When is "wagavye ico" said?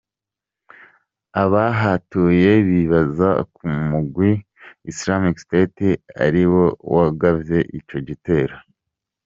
6.93-7.97